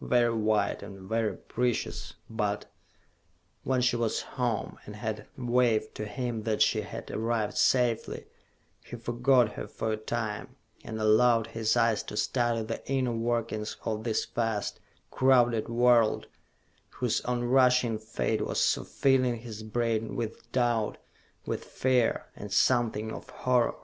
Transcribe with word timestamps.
Very 0.00 0.32
white, 0.34 0.84
and 0.84 1.08
very 1.08 1.36
precious, 1.36 2.14
but.... 2.30 2.66
When 3.64 3.80
she 3.80 3.96
was 3.96 4.20
home, 4.22 4.78
and 4.86 4.94
had 4.94 5.26
waved 5.36 5.96
to 5.96 6.04
him 6.06 6.44
that 6.44 6.62
she 6.62 6.82
had 6.82 7.10
arrived 7.10 7.56
safely, 7.56 8.26
he 8.84 8.94
forgot 8.94 9.54
her 9.54 9.66
for 9.66 9.90
a 9.90 9.96
time, 9.96 10.54
and 10.84 11.00
allowed 11.00 11.48
his 11.48 11.76
eyes 11.76 12.04
to 12.04 12.16
study 12.16 12.62
the 12.62 12.88
inner 12.88 13.10
workings 13.10 13.76
of 13.84 14.04
this 14.04 14.26
vast, 14.26 14.78
crowded 15.10 15.68
world 15.68 16.28
whose 16.90 17.20
on 17.22 17.42
rushing 17.42 17.98
fate 17.98 18.46
was 18.46 18.60
so 18.60 18.84
filling 18.84 19.38
his 19.38 19.64
brain 19.64 20.14
with 20.14 20.52
doubt, 20.52 20.98
with 21.46 21.64
fear 21.64 22.26
and 22.36 22.52
something 22.52 23.10
of 23.10 23.28
horror! 23.28 23.74